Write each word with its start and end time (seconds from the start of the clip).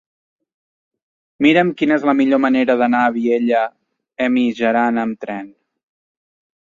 Mira'm 1.45 1.73
quina 1.81 1.99
és 2.01 2.07
la 2.11 2.15
millor 2.21 2.41
manera 2.45 2.77
d'anar 2.79 3.03
a 3.09 3.11
Vielha 3.19 3.61
e 4.27 4.31
Mijaran 4.39 4.99
amb 5.05 5.21
tren. 5.27 5.53